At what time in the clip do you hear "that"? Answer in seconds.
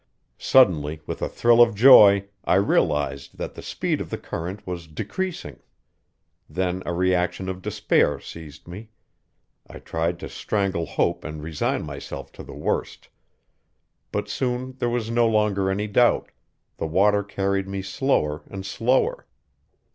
3.37-3.53